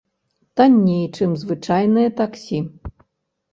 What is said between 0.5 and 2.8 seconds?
Танней, чым звычайнае таксі?